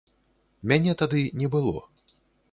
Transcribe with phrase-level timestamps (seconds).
[0.71, 1.83] Мяне тады не было.